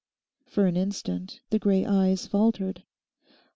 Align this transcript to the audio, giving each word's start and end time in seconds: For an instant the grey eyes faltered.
For 0.47 0.65
an 0.65 0.75
instant 0.77 1.41
the 1.51 1.59
grey 1.59 1.85
eyes 1.85 2.25
faltered. 2.25 2.81